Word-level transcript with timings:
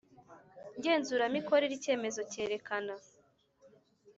Ngenzuramikorere 0.77 1.73
icyemezo 1.77 2.21
cyerekana 2.31 2.93